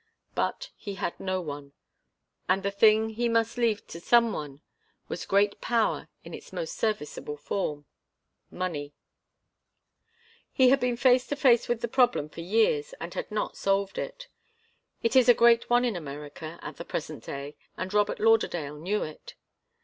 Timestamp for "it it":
13.99-15.15